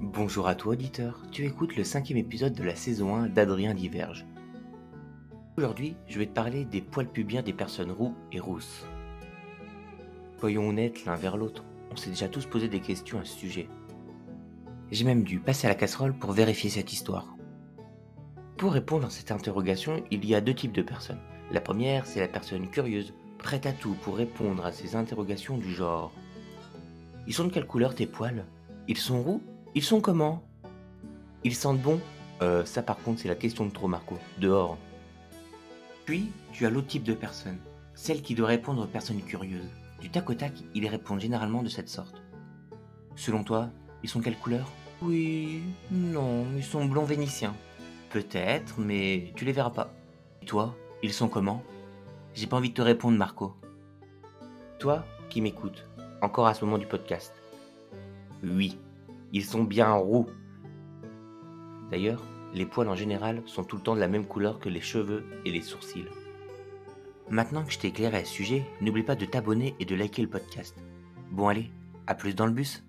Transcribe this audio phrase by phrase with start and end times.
[0.00, 4.26] Bonjour à toi auditeur, tu écoutes le cinquième épisode de la saison 1 d'Adrien Diverge.
[5.56, 8.86] Aujourd'hui, je vais te parler des poils pubiens des personnes roux et rousses.
[10.38, 13.68] Soyons honnêtes l'un vers l'autre, on s'est déjà tous posé des questions à ce sujet.
[14.92, 17.36] J'ai même dû passer à la casserole pour vérifier cette histoire.
[18.56, 21.20] Pour répondre à cette interrogation, il y a deux types de personnes.
[21.50, 25.72] La première, c'est la personne curieuse, prête à tout pour répondre à ces interrogations du
[25.74, 26.12] genre
[27.26, 28.44] Ils sont de quelle couleur tes poils?
[28.86, 29.42] Ils sont roux
[29.74, 30.42] Ils sont comment?
[31.44, 32.00] Ils sentent bon?
[32.42, 34.16] Euh, ça par contre, c'est la question de trop, Marco.
[34.38, 34.78] Dehors.
[36.04, 37.58] Puis, tu as l'autre type de personne,
[37.94, 39.70] celle qui doit répondre aux personnes curieuses.
[40.00, 42.22] Du tac au tac, ils répondent généralement de cette sorte.
[43.16, 43.70] Selon toi,
[44.02, 44.70] ils sont quelle couleur?
[45.02, 47.54] Oui, non, ils sont blonds vénitiens.
[48.10, 49.92] Peut-être, mais tu les verras pas.
[50.40, 51.62] Et toi, ils sont comment?
[52.34, 53.54] J'ai pas envie de te répondre, Marco.
[54.78, 55.84] Toi, qui m'écoutes,
[56.22, 57.34] encore à ce moment du podcast.
[58.42, 58.78] Oui,
[59.32, 60.26] ils sont bien roux.
[61.90, 62.22] D'ailleurs,
[62.54, 65.24] les poils en général sont tout le temps de la même couleur que les cheveux
[65.44, 66.06] et les sourcils.
[67.30, 70.22] Maintenant que je t'ai éclairé à ce sujet, n'oublie pas de t'abonner et de liker
[70.22, 70.76] le podcast.
[71.30, 71.70] Bon allez,
[72.06, 72.84] à plus dans le bus